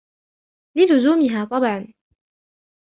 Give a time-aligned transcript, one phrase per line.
[0.77, 1.93] لِلُزُومِهَا طَبْعًا